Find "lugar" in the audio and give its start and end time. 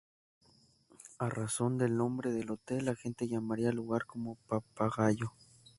3.75-4.07